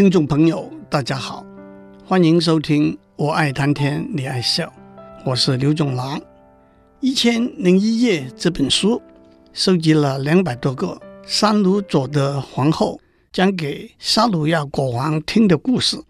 [0.00, 1.44] 听众朋友，大家好，
[2.06, 4.64] 欢迎收听《我爱谈天，你爱笑》，
[5.26, 6.18] 我是刘总郎。
[7.00, 9.02] 《一千零一夜》这本书
[9.52, 12.98] 收集了两百多个三鲁佐的皇后
[13.30, 16.02] 讲给沙鲁亚国王听的故事，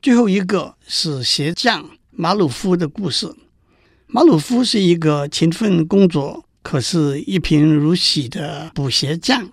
[0.00, 3.34] 最后一个是鞋匠马鲁夫的故事。
[4.06, 9.50] 马鲁夫是一个勤奋工作，可是一贫如洗的补鞋匠。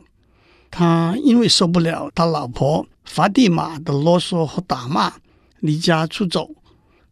[0.70, 5.12] 他因为受不了他老婆法蒂玛的啰嗦和打骂，
[5.60, 6.50] 离家出走。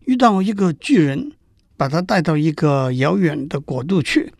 [0.05, 1.33] 遇到一个巨人，
[1.75, 4.31] 把他带到一个遥远的国度去。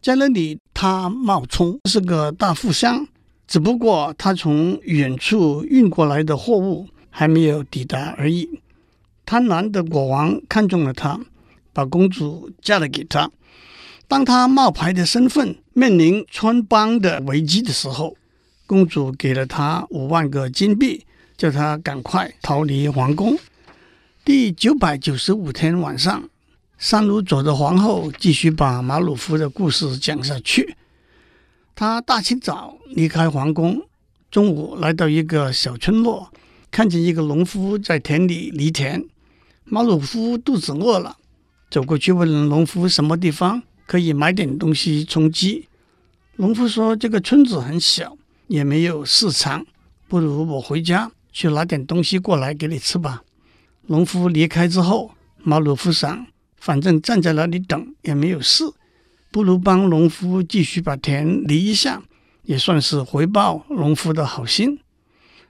[0.00, 3.08] 在那里，他冒充是个大富商，
[3.48, 8.48] 只不过他从远处运过来的货物还没有抵达而已。
[9.26, 11.18] 贪婪的国王看中了他，
[11.72, 13.28] 把公主嫁了给他。
[14.06, 18.16] 当他冒牌的身份面临穿帮的危机的时候，
[18.70, 21.04] 公主给了他五万个金币，
[21.36, 23.36] 叫他赶快逃离皇宫。
[24.24, 26.22] 第九百九十五天晚上，
[26.78, 30.76] 三鲁佐的皇后继续把马鲁夫的故事讲下去。
[31.74, 33.82] 他大清早离开皇宫，
[34.30, 36.32] 中午来到一个小村落，
[36.70, 39.04] 看见一个农夫在田里犁田。
[39.64, 41.16] 马鲁夫肚子饿了，
[41.72, 45.66] 走过去问农夫什么地方可以买点东西充饥。
[46.36, 48.16] 农夫说：“这个村子很小。”
[48.50, 49.64] 也没有市场，
[50.08, 53.22] 不如我回家去拿点东西过来给你吃吧。
[53.86, 55.12] 农夫离开之后，
[55.44, 58.64] 马鲁夫想，反正站在那里等也没有事，
[59.30, 62.02] 不如帮农夫继续把田犁一下，
[62.42, 64.80] 也算是回报农夫的好心。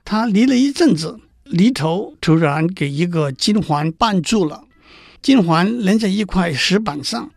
[0.05, 4.65] 他犁了一阵子，犁头突然给一个金环绊住了，
[5.23, 7.31] 金环连在一块石板上。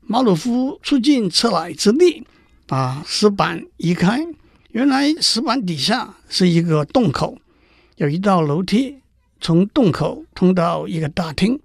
[0.00, 2.26] 马鲁夫出尽吃奶之力，
[2.66, 4.26] 把石板移开。
[4.72, 7.36] 原来石板底下是一个洞口，
[7.96, 8.98] 有一道楼梯
[9.40, 11.58] 从洞口通到一个大厅。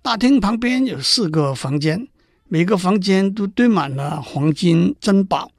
[0.00, 2.06] 大厅旁边有四个房间，
[2.46, 5.50] 每个房间都堆满了黄金珍宝。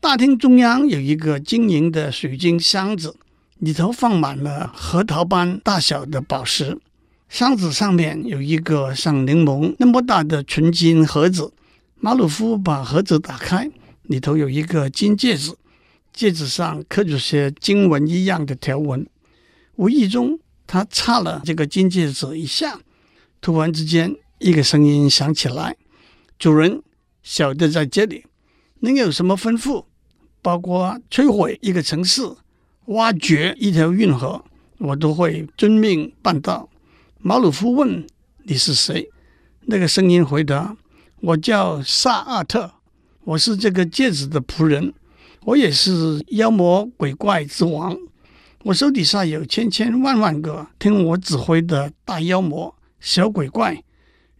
[0.00, 3.14] 大厅中央有一个晶莹的水晶箱子，
[3.58, 6.78] 里头放满了核桃般大小的宝石。
[7.28, 11.52] 箱子上面有一个像柠檬那么大的纯金盒子。
[11.96, 13.70] 马鲁夫把盒子打开，
[14.04, 15.54] 里头有一个金戒指。
[16.16, 19.06] 戒指上刻着些经文一样的条纹，
[19.74, 22.80] 无意中他擦了这个金戒指一下，
[23.42, 25.76] 突然之间，一个声音响起来
[26.38, 26.82] ：“主人，
[27.22, 28.24] 小的在这里，
[28.80, 29.84] 您有什么吩咐？
[30.40, 32.22] 包括摧毁一个城市、
[32.86, 34.42] 挖掘一条运河，
[34.78, 36.70] 我都会遵命办到。”
[37.20, 38.06] 马鲁夫问
[38.44, 39.10] ：“你是谁？”
[39.68, 40.74] 那个声音回答
[41.20, 42.72] ：“我叫萨阿特，
[43.24, 44.94] 我是这个戒指的仆人。”
[45.46, 47.96] 我也是妖魔鬼怪之王，
[48.64, 53.80] 我手底下有千千万万个听我指挥的大妖魔、小鬼怪。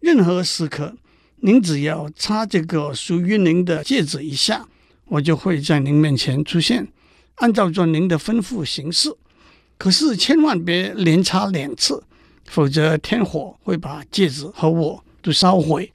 [0.00, 0.96] 任何时刻，
[1.36, 4.66] 您只要插这个属于您的戒指一下，
[5.04, 6.88] 我就会在您面前出现，
[7.36, 9.14] 按照着您的吩咐行事。
[9.78, 12.02] 可是千万别连插两次，
[12.46, 15.92] 否则天火会把戒指和我都烧毁。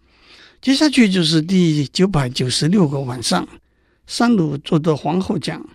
[0.62, 3.46] 接下去就是第九百九十六个晚上。
[4.14, 5.66] 三鲁做的皇后讲：“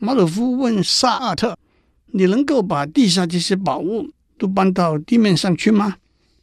[0.00, 1.58] 马鲁夫问萨阿特，
[2.06, 4.08] 你能够把地下这些宝物
[4.38, 5.96] 都搬到地面上去吗？”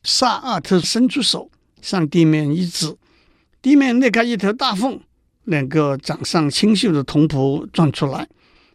[0.03, 1.49] 萨阿特伸出手
[1.81, 2.95] 向地面一指，
[3.63, 4.99] 地面裂开一条大缝，
[5.45, 8.29] 两个长相清秀的童仆钻出来，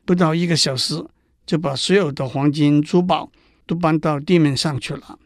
[0.04, 1.00] 不到一个小时
[1.46, 3.30] 就把所有的黄金珠宝
[3.68, 5.16] 都搬到地面上去了。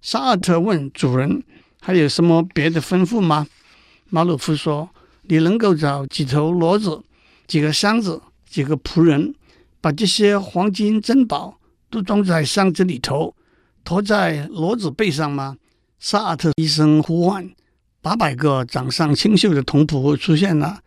[0.00, 1.42] 萨阿特问主人
[1.82, 3.48] ：“还有什么别的吩咐吗？”
[4.10, 4.90] 马鲁夫说。
[5.26, 7.02] 你能够找几头骡子、
[7.46, 9.34] 几个箱子、几个仆人，
[9.80, 11.58] 把这些黄金珍宝
[11.90, 13.34] 都装在箱子里头，
[13.84, 15.56] 驮在骡子背上吗？
[15.98, 17.50] 萨尔特一声呼唤，
[18.02, 20.80] 八百个长相清秀的童仆出现了。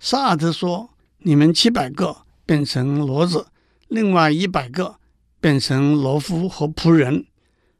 [0.00, 0.90] 萨尔特说
[1.22, 3.46] ：“你们七百个变成骡子，
[3.88, 4.96] 另外一百个
[5.40, 7.26] 变成骡夫和仆人，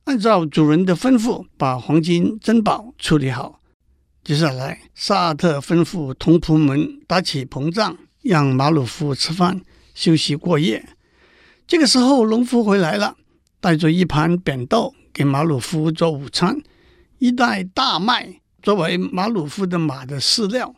[0.05, 3.61] 按照主人的吩咐，把黄金珍宝处理好。”
[4.27, 9.61] 接下来，萨特吩咐同仆们搭起棚帐，让马鲁夫吃饭
[9.95, 10.85] 休息过夜。
[11.65, 13.17] 这个时候，农夫回来了，
[13.61, 16.61] 带着一盘扁豆给马鲁夫做午餐，
[17.21, 20.75] 一袋大麦作为马鲁夫的马的饲料。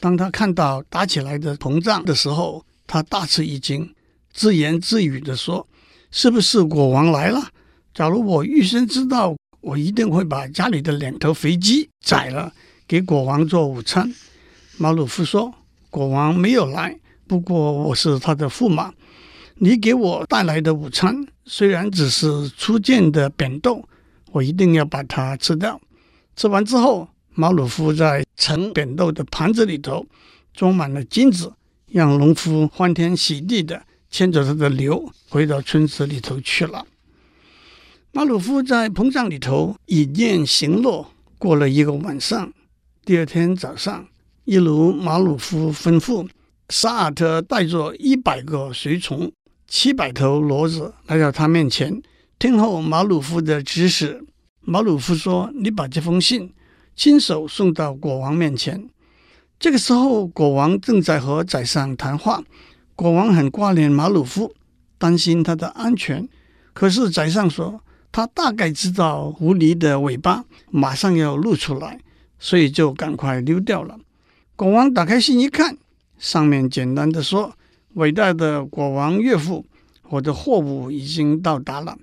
[0.00, 3.94] 当他看到搭起来的棚帐的时候，他大吃一惊，
[4.32, 5.68] 自言自语地说
[6.10, 7.50] ：“是不是国王来了？
[7.94, 12.52] 假如我预先知道，我一定会把家里的两头肥鸡宰了。”
[12.92, 14.12] 给国王做午餐，
[14.76, 15.54] 马鲁夫说
[15.88, 16.94] ：“国王没有来，
[17.26, 18.92] 不过我是他的驸马。
[19.54, 23.88] 你给我带来的午餐虽然只是初见的扁豆，
[24.32, 25.80] 我一定要把它吃掉。
[26.36, 30.04] 吃完之后，马鲁夫在盛扁豆的盘子里头
[30.52, 31.50] 装满了金子，
[31.86, 36.84] 让农夫欢天喜地的牵着他的牛回到村子里头去了。
[38.12, 41.06] 马鲁夫在棚帐里头以宴行乐，
[41.38, 42.52] 过了一个晚上。
[43.04, 44.06] 第二天早上，
[44.44, 46.28] 一如马鲁夫吩咐，
[46.68, 49.32] 沙尔特带着一百个随从。
[49.66, 52.00] 七百头骡子来到他面前，
[52.38, 54.24] 听候马鲁夫的指示。
[54.60, 56.54] 马鲁夫说：“你把这封信
[56.94, 58.88] 亲手送到国王面前。”
[59.58, 62.44] 这个时候，国王正在和宰相谈话。
[62.94, 64.54] 国王很挂念马鲁夫，
[64.96, 66.28] 担心他的安全。
[66.72, 67.80] 可是宰相说，
[68.12, 71.98] 他大概知道狐狸的尾巴马上要露出来，
[72.42, 73.96] 所以就赶快溜掉了。
[74.56, 75.78] 国王打开信一看，
[76.18, 77.56] 上面简单的说。
[77.94, 79.64] 伟大的国王岳父，
[80.08, 81.98] 我的货物已经到达了，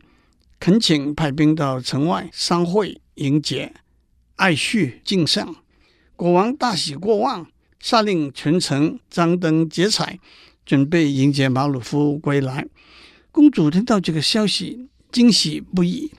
[0.59, 3.73] 恳请派兵到城外商会迎接，
[4.35, 5.55] 爱婿敬上。
[6.15, 7.47] 国王大喜过望，
[7.79, 10.19] 下令全城张灯结彩，
[10.63, 12.67] 准备迎接马鲁夫归来。
[13.31, 16.11] 公主听到这个消息，惊喜不已。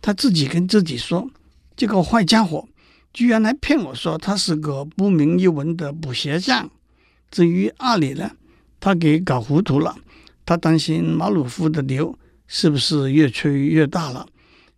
[0.00, 1.30] 她自己跟自己说
[1.76, 2.68] ：“这个坏家伙
[3.12, 6.70] 居然还骗我说他是个不明一文的补鞋匠。”
[7.30, 8.30] 至于阿里呢？
[8.78, 9.96] 他给搞糊涂了，
[10.44, 14.26] 他担心马鲁夫的牛是不是越吹越大了。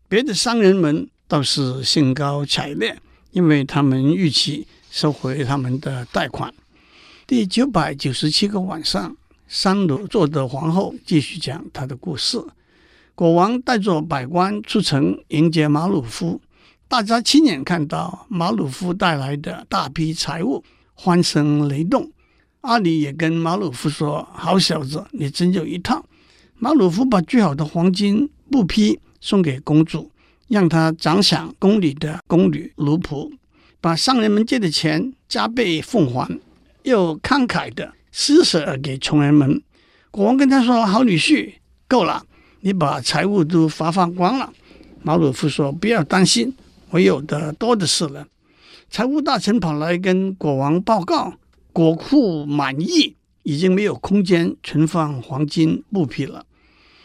[0.09, 2.97] 别的商人们倒是兴高采烈，
[3.33, 6.53] 因为他们预期收回他们的贷款。
[7.27, 9.17] 第九百九十七个晚上，
[9.49, 12.39] 三楼坐的皇后继续讲她的故事。
[13.15, 16.41] 国王带着百官出城迎接马鲁夫，
[16.87, 20.63] 大家亲眼看到马鲁夫带来的大批财物，
[20.95, 22.11] 欢声雷动。
[22.61, 26.05] 阿里也跟马鲁夫说：“好小子，你真有一套。”
[26.57, 30.11] 马鲁夫把最好的黄金布匹送给公主，
[30.49, 33.31] 让她奖赏宫里的宫女奴仆，
[33.81, 36.39] 把商人们借的钱加倍奉还，
[36.85, 39.61] 又慷慨的施舍给穷人们。
[40.11, 41.55] 国王跟他说：“好女婿，
[41.89, 42.25] 够了，
[42.61, 44.53] 你把财物都发放光了。”
[45.03, 46.55] 马鲁夫说：“不要担心，
[46.95, 48.29] 我有的多的是了。”
[48.89, 51.35] 财务大臣跑来跟国王报告。
[51.73, 56.47] 国库满意，已经没有空间存放黄金布匹了。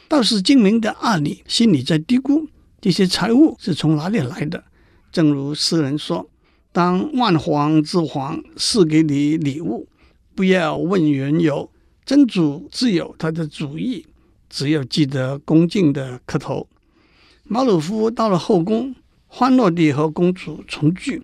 [0.08, 2.46] 倒是精明的阿里心里在嘀咕：
[2.80, 4.64] 这些财物是从哪里来的？
[5.12, 6.30] 正如诗人说
[6.72, 9.88] ：“当万皇之皇赐给你礼物，
[10.36, 11.72] 不要问缘由，
[12.06, 14.06] 真主自有他的主意，
[14.52, 16.68] 只要记得恭敬的磕头。”
[17.44, 18.94] 马鲁夫到了后宫，
[19.30, 21.24] 欢乐地和公主重聚。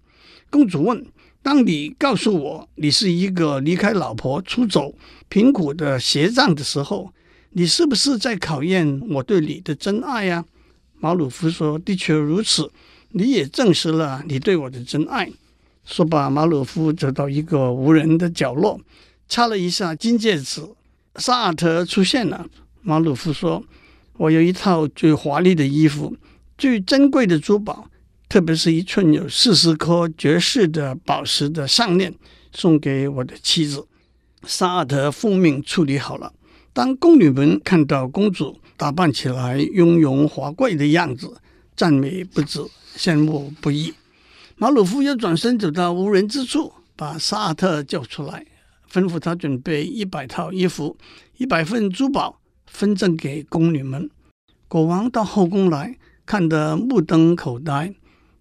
[0.50, 1.06] 公主问。
[1.42, 4.96] 当你告诉我你是一个离开老婆出走、
[5.30, 7.14] 贫苦的鞋匠的时候，
[7.52, 10.44] 你是不是在考验我对你的真爱呀？
[10.98, 12.72] 马鲁夫说：“的确如此，
[13.12, 15.32] 你也证实了你对我的真爱。”
[15.86, 18.82] 说罢，马鲁夫走到一个无人的角落，
[19.30, 20.64] 擦了一下金戒指。
[21.18, 22.48] 沙尔特出现了。
[22.82, 23.64] 马鲁夫说
[24.18, 26.18] ：“我有一套最华丽的衣服，
[26.58, 27.88] 最珍贵的珠宝。”
[28.28, 32.14] 特别是一寸有四十颗绝世的宝石的项链，
[32.52, 33.88] 送给我的妻子。
[34.46, 36.34] 萨尔特奉命处理好了。
[36.74, 41.38] 当宫女们看到公主打扮起来雍容华贵的样子，
[41.76, 42.60] 赞美不止，
[42.98, 43.94] 羡慕不已。
[44.58, 48.46] 马鲁夫又转身走到无人之处，把萨尔特叫出来，
[48.92, 50.98] 吩咐他准备一百套衣服、
[51.38, 54.10] 一百份珠宝，分赠给宫女们。
[54.68, 57.94] 国王到后宫来看得目瞪口呆。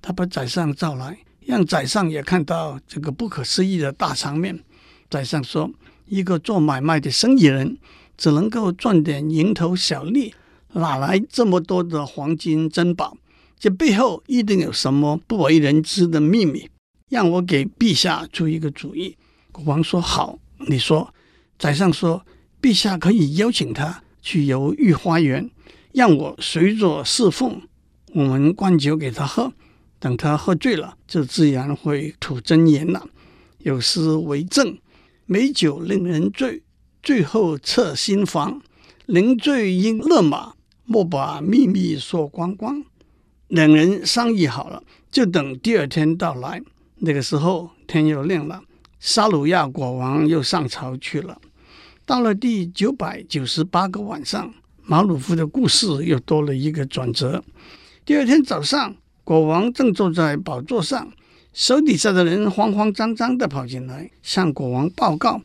[0.06, 4.62] 他把宰相召来，让宰相也看到这个不可思议的大场面。
[5.08, 5.70] 宰相说
[6.04, 7.78] ：“一个做买卖的生意人，
[8.18, 10.34] 只能够赚点蝇头小利，
[10.74, 13.16] 哪来这么多的黄金珍宝？
[13.58, 16.68] 这背后一定有什么不为人知的秘密。
[17.08, 19.16] 让我给陛下出一个主意。”
[19.50, 21.14] 国王说：“好，你说。”
[21.58, 22.26] 宰相说
[22.60, 25.50] ：“陛下可以邀请他去游御花园，
[25.92, 27.62] 让我随着侍奉，
[28.12, 29.50] 我们灌酒给他喝。”
[30.04, 33.08] 等他喝醉了，就自然会吐真言了。
[33.60, 34.76] 有诗为证
[35.24, 36.62] ：“美酒令人醉，
[37.02, 38.60] 醉后彻心房。
[39.06, 40.52] 临醉应勒马，
[40.84, 42.84] 莫把秘密说光光。”
[43.48, 46.60] 两人商议好了，就等第二天到来。
[46.96, 48.60] 那个时候天又亮了，
[49.00, 51.40] 沙鲁亚国王又上朝去了。
[52.04, 57.42] 到了第九百九十八个晚上，马鲁夫的故事又多了一个转折。
[58.04, 58.94] 第二天早上。
[59.24, 61.10] 国王正坐在宝座上，
[61.54, 65.40] 手底下的人慌慌张张地跑进来，向国王报告：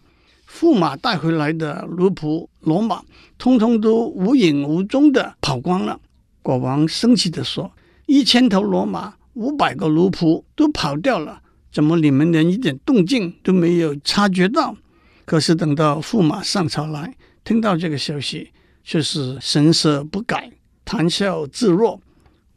[0.51, 3.01] 驸马带回来的奴仆骡马，
[3.37, 5.97] 通通都无影无踪地跑光了。
[6.41, 7.71] 国王生气地说
[8.05, 14.75] ：“一千头骡马，五百个奴仆都跑掉了，怎么你们连一点动静都没有察觉到？”
[15.23, 18.49] 可是等到驸马上朝来，听到这个消息，
[18.83, 20.51] 却是神色不改，
[20.83, 22.01] 谈笑自若。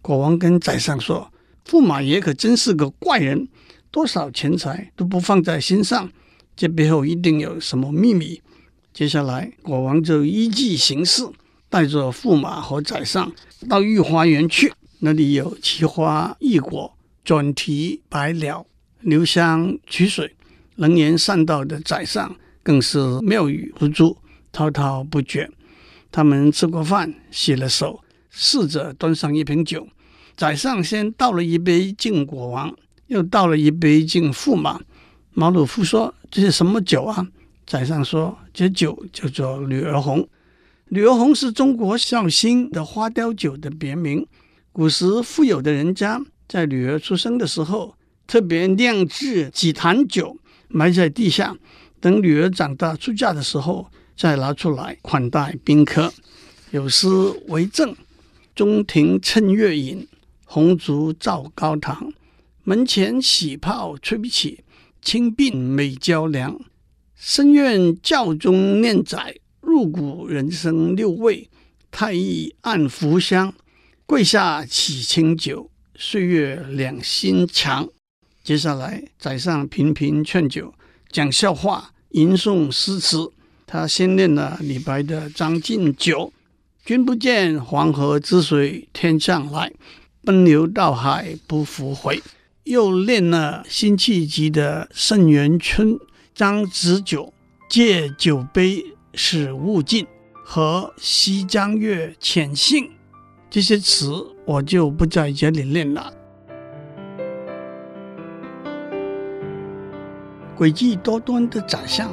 [0.02, 1.32] 国王跟宰相说
[1.64, 3.49] ：“驸马爷可真是个怪人，
[3.90, 6.11] 多少钱财都不放在心上，
[6.56, 8.42] 这背后一定有什么秘密。”
[8.92, 11.26] 接下来，国王就依计行事，
[11.71, 13.32] 带着驸马和宰相
[13.68, 14.73] 到御花园去。
[14.99, 16.92] 那里有奇花异果、
[17.25, 18.66] 转蹄百鸟、
[19.00, 20.37] 流香曲水、
[20.76, 24.14] 能言善道的宰相，更是妙语不绝，
[24.52, 25.50] 滔滔不绝。
[26.11, 28.01] 他们吃过饭，洗了手。
[28.34, 29.86] 侍者端上一瓶酒，
[30.34, 32.74] 宰相先倒了一杯敬国王，
[33.06, 34.80] 又倒了一杯敬驸马。
[35.32, 37.28] 马鲁夫说：“这是什么酒啊？”
[37.66, 40.26] 宰相说：“这酒叫做女儿红。
[40.88, 44.26] 女儿红是中国绍兴的花雕酒的别名。
[44.72, 47.94] 古时富有的人家在女儿出生的时候，
[48.26, 51.54] 特别酿制几坛酒，埋在地下，
[52.00, 53.86] 等女儿长大出嫁的时候
[54.16, 56.10] 再拿出来款待宾客。
[56.70, 57.06] 有诗
[57.48, 57.94] 为证。”
[58.54, 60.06] 中庭趁月饮，
[60.44, 62.12] 红烛照高堂。
[62.64, 64.62] 门前喜炮吹不起，
[65.00, 66.61] 清鬓美娇娘。
[67.16, 71.49] 深院轿中念载，入骨人生六味。
[71.90, 73.54] 太医按服香，
[74.06, 75.71] 跪下起清酒。
[75.94, 77.88] 岁月两心强。
[78.42, 80.75] 接下来，宰相频频劝酒，
[81.11, 83.30] 讲笑话，吟诵诗词。
[83.66, 86.32] 他先念了李白的《将进酒》。
[86.84, 89.72] 君不见黄河之水天上来，
[90.24, 92.20] 奔流到海不复回。
[92.64, 95.94] 又念了辛弃疾的《沁园春·
[96.34, 97.26] 张子酒》，
[97.68, 98.84] 借酒杯
[99.14, 100.04] 使物尽，
[100.44, 102.90] 和西江月·浅兴。
[103.48, 104.12] 这些词
[104.44, 106.12] 我就不在这里念了。
[110.58, 112.10] 诡计多端的宰相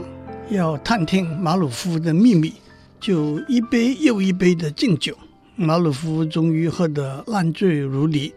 [0.51, 2.53] 要探听马鲁夫的秘密。
[3.00, 5.18] 就一杯又一杯的敬酒，
[5.56, 8.34] 马鲁夫终于喝得烂醉如泥，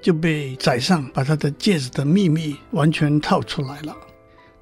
[0.00, 3.94] 就被宰相把他的戒指的秘密完全套出来了。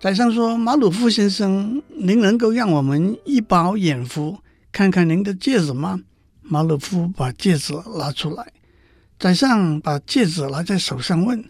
[0.01, 4.39] 宰相说：“马鲁夫先生，您能够让我们一饱眼福，
[4.73, 6.01] 看看您的戒指吗？”
[6.43, 8.53] 马鲁夫把戒指拿出来，
[9.19, 11.45] 宰相把戒指拿在手上问：“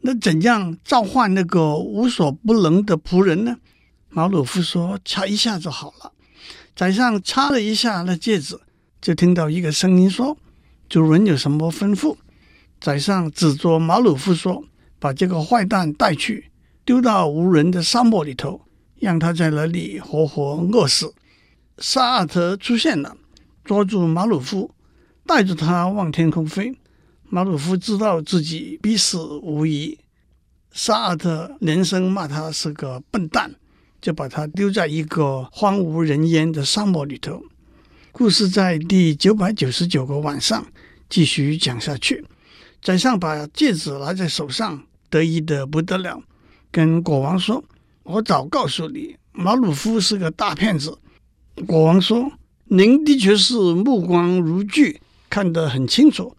[0.00, 3.56] 那怎样召唤那个无所不能的仆人呢？”
[4.08, 6.12] 马鲁夫说：“掐一下就好了。”
[6.74, 8.58] 宰相擦了一下那戒指，
[9.00, 10.36] 就听到一个声音说
[10.88, 12.16] ：“主人有什么吩咐？”
[12.80, 14.64] 宰相指着马鲁夫说
[14.98, 16.50] ：“把这个坏蛋带去，
[16.84, 18.62] 丢到无人的沙漠里头，
[18.98, 21.12] 让他在那里活活饿死。”
[21.76, 23.16] 萨阿特出现了，
[23.64, 24.74] 抓住马鲁夫，
[25.26, 26.74] 带着他往天空飞。
[27.28, 29.98] 马鲁夫知道自己必死无疑，
[30.72, 33.54] 萨阿特连声骂他是个笨蛋。
[34.00, 37.42] 就把它丢在一个荒无人烟的沙漠里头。
[38.12, 40.66] 故事在第九百九十九个晚上
[41.08, 42.24] 继续讲下去。
[42.82, 46.22] 宰相把戒指拿在手上，得意得不得了，
[46.70, 47.62] 跟国王说
[48.04, 50.98] ：“我早告诉你，马鲁夫是个大骗子。”
[51.66, 52.32] 国王说
[52.66, 56.34] ：“您的确是目光如炬，看得很清楚。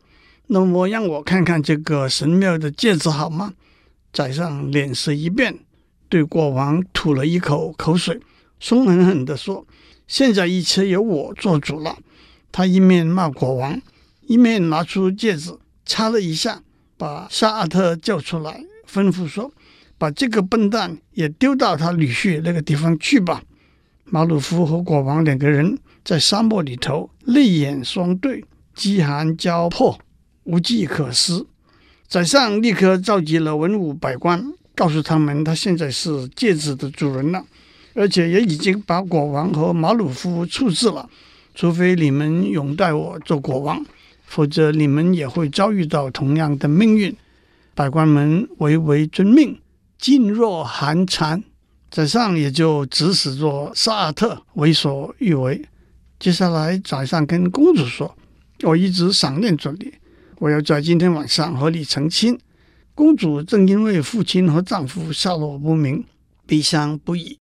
[0.48, 3.54] 那么让我看看这个神庙的戒指好吗？”
[4.12, 5.60] 宰相脸色一变。
[6.12, 8.20] 对国王吐了一口口水，
[8.60, 9.66] 凶狠狠地说
[10.10, 11.98] ：“现在一切由我做主了。”
[12.52, 13.82] 他一面骂国王，
[14.28, 16.64] 一面拿出戒指，擦了一下，
[16.98, 19.54] 把沙阿特叫出来，吩咐说
[19.98, 23.42] ：“把这个笨蛋也丢到他女婿那个地方去吧。”
[24.04, 28.44] 马鲁夫和国王两个人在沙漠里头泪眼相对，
[28.76, 29.98] 饥寒交迫，
[30.44, 31.46] 无计可施。
[32.06, 34.52] 宰相立刻召集了文武百官。
[34.82, 37.46] 告诉他们，他现在是戒指的主人了，
[37.94, 41.08] 而且也已经把国王和马鲁夫处置了。
[41.54, 43.86] 除非你们拥戴我做国王，
[44.26, 47.16] 否则你们也会遭遇到同样的命运。
[47.76, 49.60] 百官们唯唯遵命，
[50.02, 51.44] 噤若寒蝉。
[51.92, 55.64] 宰相也就指使着萨尔特为所欲为。
[56.18, 58.16] 接下来，宰相跟公主说
[58.64, 59.94] ：“我一直想念着你，
[60.40, 62.36] 我要在今天晚上和你成亲。”
[62.94, 66.04] 公主正因为父亲和丈夫下落不明，
[66.46, 67.38] 悲伤不已，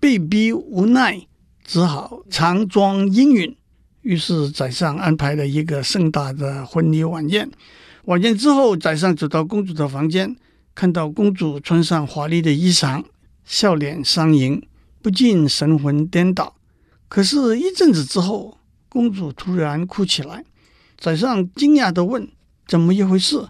[0.00, 1.26] 被逼无奈，
[1.64, 3.56] 只好强装应允。
[4.02, 7.50] 于是宰相安排了一个盛大的婚礼晚宴。
[8.06, 10.36] 晚宴之后，宰相走到公主的房间，
[10.74, 13.04] 看到公主穿上华丽的衣裳，
[13.44, 14.62] 笑脸相迎，
[15.00, 16.56] 不禁神魂颠倒。
[17.08, 18.58] 可是，一阵子之后，
[18.88, 20.44] 公主突然哭起来。
[20.98, 22.28] 宰相惊讶地问
[22.66, 23.46] ：“怎么一回事？”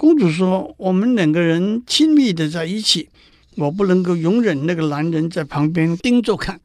[0.00, 3.10] 公主说：“我们两个人亲密的在一起，
[3.56, 6.58] 我不能够容忍那个男人在旁边盯着看。”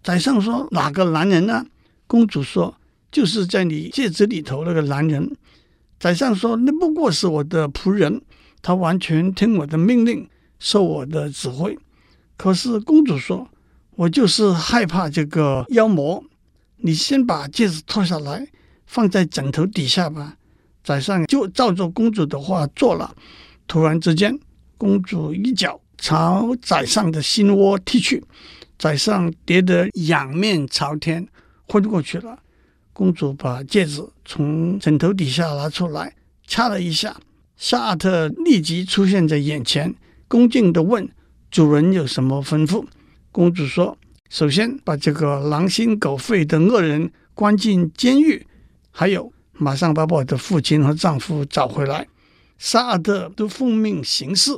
[0.00, 1.66] 宰相说：“哪个男人呢？”
[2.06, 2.76] 公主说
[3.10, 5.36] ：“就是在你戒指里头那个男人。”
[5.98, 8.22] 宰相说：“那不过是我的仆人，
[8.62, 10.28] 他完全听我的命令，
[10.60, 11.76] 受我的指挥。”
[12.38, 13.48] 可是公主说
[13.96, 16.22] ：“我就是害怕这个妖魔。”
[16.78, 18.46] 你先把戒指脱下来。
[18.86, 20.37] 放在枕头底下吧。
[20.88, 23.14] 宰相就照着公主的话做了。
[23.66, 24.34] 突然之间，
[24.78, 28.24] 公主一脚朝宰相的心窝踢去，
[28.78, 31.28] 宰相跌得仰面朝天，
[31.68, 32.38] 昏过去了。
[32.94, 36.14] 公主把戒指从枕头底下拿出来，
[36.46, 37.14] 掐了一下。
[37.58, 39.94] 沙阿特立即出现在眼前，
[40.26, 41.06] 恭敬地问
[41.52, 42.86] ：“主人有什么吩咐？”
[43.30, 43.98] 公主说
[44.30, 48.46] ：“首先把这个狼心狗肺的恶人关进监狱。”
[48.90, 52.06] 还有，马上把我的父亲和丈夫找回来。
[52.56, 54.52] 沙阿特都奉命行事，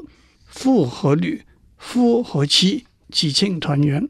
[0.47, 1.43] 父和女，
[1.77, 4.09] 夫和妻，喜庆团圆。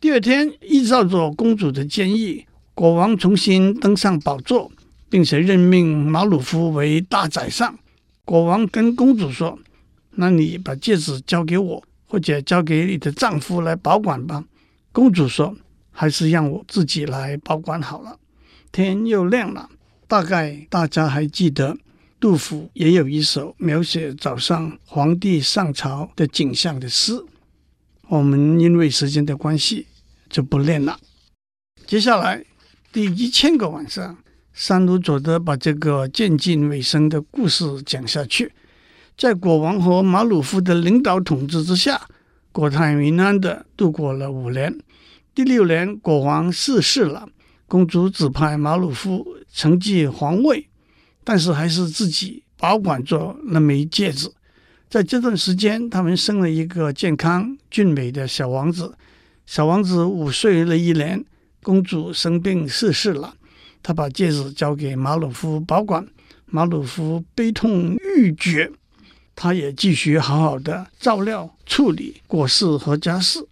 [0.00, 4.70] 第二天，依照着公主的建议，国王重新登上宝座，
[5.08, 7.78] 并且任命马鲁夫为大宰相。
[8.24, 9.58] 国王跟公主说
[10.16, 14.44] ：“那你把戒指交给我，或者交给你的丈夫来保管吧。”
[14.90, 15.56] 公主说
[15.92, 18.18] ：“还是让我自己来保管好了。”
[18.72, 19.68] 天又亮了，
[20.12, 21.74] 大概大家还记得，
[22.20, 27.14] 杜甫也有一首描写早上皇帝上朝的景象的诗。
[28.08, 29.86] 我们因为时间的关系
[30.28, 31.00] 就不念了。
[31.86, 32.44] 接下来
[32.92, 34.18] 第一千个晚上，
[34.52, 38.52] 三鲁佐德把这个渐近尾声的故事讲下去。
[39.16, 42.06] 在国王和马鲁夫的领导统治之下，
[42.52, 44.78] 国泰民安地度过了五年。
[45.34, 47.30] 第六年，国王逝世了。
[47.72, 50.68] 公主指派马鲁夫承继皇位，
[51.24, 54.30] 但是还是自己保管着那枚戒指。
[54.90, 58.94] 在这段时间，他们生了一个健康俊美的小王子。
[59.46, 61.24] 小王子五岁那一年，
[61.62, 63.34] 公主生病逝世了，
[63.82, 66.06] 他把戒指交给马鲁夫保管。
[66.44, 68.70] 马鲁夫悲痛欲绝，
[69.34, 73.48] 他也继续好好的照料处理国事和家事。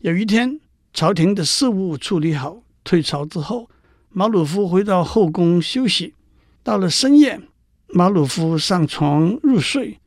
[0.00, 0.58] 有一天，
[0.92, 2.60] 朝廷的事务处理好。
[2.84, 3.68] 退朝之后，
[4.08, 6.14] 马鲁夫回到后宫休息。
[6.62, 7.40] 到了深夜，
[7.88, 9.98] 马鲁夫上床入睡，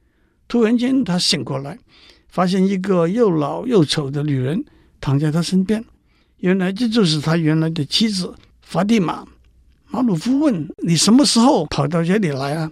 [0.47, 1.79] 突然间他醒过来，
[2.27, 4.63] 发现一个又老又丑的女人
[5.01, 5.83] 躺在他身边。
[6.37, 9.25] 原来这就是他原来的妻子法蒂玛。
[9.87, 12.71] 马鲁夫问：“你什么时候跑到这里来啊？”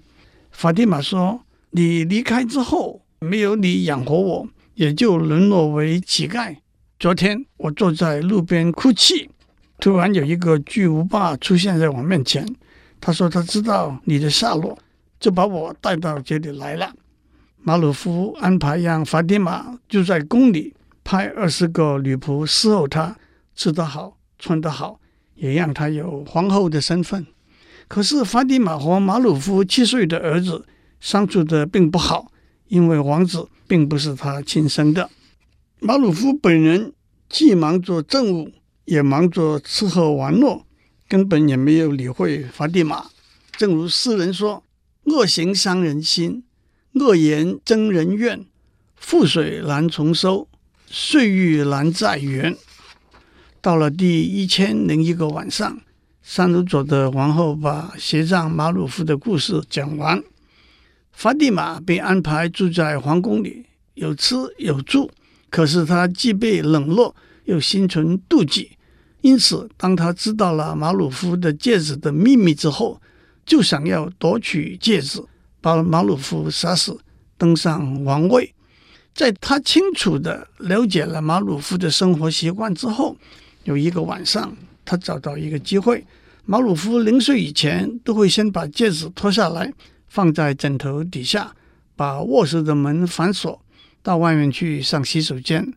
[0.51, 6.57] 法蒂玛说：“你离开之后，没有你养活我，也就沦落为乞丐。
[6.99, 9.29] 昨天我坐在路边哭泣。”
[9.81, 12.47] 突然有一个巨无霸出现在我面前，
[12.99, 14.77] 他说他知道你的下落，
[15.19, 16.93] 就把我带到这里来了。
[17.63, 23.15] 马鲁夫安排让法蒂玛住在宫里，派二十个女仆伺候她，
[23.55, 24.99] 吃得好，穿得好，
[25.33, 27.25] 也让她有皇后的身份。
[27.87, 30.63] 可是法蒂玛和马鲁夫七岁的儿子
[30.99, 32.31] 相处的并不好，
[32.67, 35.09] 因为王子并不是他亲生的。
[35.79, 36.93] 马鲁夫本人
[37.27, 38.51] 既忙着政务。
[38.85, 40.65] 也忙着吃喝玩乐，
[41.07, 43.05] 根本也没有理会法蒂玛。
[43.57, 44.63] 正如诗人说
[45.05, 46.43] ：“恶行伤人心，
[46.93, 48.45] 恶言争人怨，
[48.99, 50.47] 覆水难重收，
[50.87, 52.55] 岁月难再圆。”
[53.61, 55.79] 到了第一千零一个晚上，
[56.23, 60.23] 三鲁佐的王后把鞋匠马鲁夫的故事讲完，
[61.11, 65.11] 法蒂玛被安排住在皇宫里，有吃有住。
[65.51, 67.15] 可是他既被冷落，
[67.51, 68.71] 又心存妒忌。
[69.19, 72.99] 因此，当他知道了马鲁夫的戒指的秘密之后，
[73.45, 75.21] 就想要夺取戒指，
[75.59, 76.97] 把马鲁夫杀死，
[77.37, 78.53] 登上王位。
[79.13, 83.15] 在他清楚地了解了马鲁夫的生活习惯之后，
[83.65, 86.03] 有一个晚上，他找到一个机会。
[86.45, 89.71] 马鲁夫临睡以前都会先把戒指脱下来，
[90.07, 91.53] 放在枕头底下，
[91.95, 93.61] 把卧室的门反锁，
[94.01, 95.71] 到外面去上洗手间。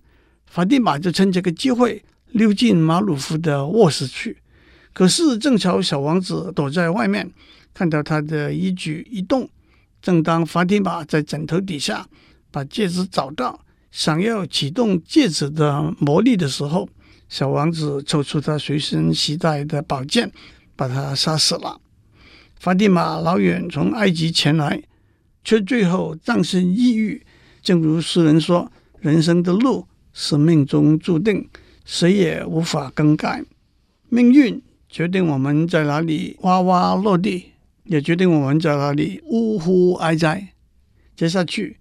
[0.55, 2.01] 法蒂玛就趁这个机会。
[2.31, 4.37] 溜进马鲁夫的卧室去，
[4.93, 7.29] 可是正巧小王子躲在外面，
[7.73, 9.49] 看到他的一举一动。
[10.03, 12.07] 正当法蒂玛在枕头底下
[12.51, 13.61] 把戒指找到，
[13.93, 16.88] 想要启动戒指的魔力的时候，
[17.29, 20.33] 小王子抽出他随身携带的宝剑，
[20.75, 21.81] 把他杀死了。
[22.59, 24.83] 法蒂玛老远从埃及前来，
[25.45, 27.25] 却最后葬身异域。
[27.62, 31.46] 正如诗人说：“人生的路是命中注定。”
[31.85, 33.44] 谁也无法更改。
[34.09, 37.53] 命运决定我们在哪里哇哇落地，
[37.85, 40.48] 也决定我们在哪里呜呼哀哉。
[41.14, 41.77] 接下去，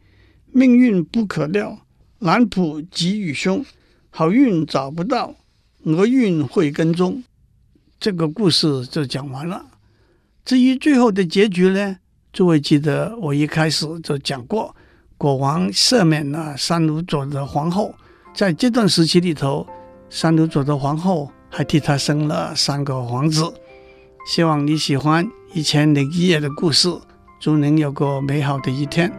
[0.52, 1.80] 命运不可料，
[2.20, 3.64] 男仆吉与凶，
[4.10, 5.36] 好运找不到，
[5.84, 7.24] 厄运会跟踪。
[7.98, 9.66] 这个故事就讲完了。
[10.44, 11.98] 至于最后的结局呢？
[12.34, 14.76] 诸位记得我一开始就讲过，
[15.18, 17.96] 国王赦免了三鲁佐的皇后，
[18.34, 19.66] 在这段时期里头，
[20.10, 23.54] 三鲁佐的皇后还替他生了三个皇子。
[24.26, 26.90] 希望你喜欢一千零一夜的故事，
[27.40, 29.12] 祝您有个美好的一天。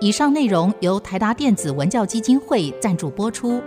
[0.00, 3.62] 以上内容由台达电子文教基金会赞助播出。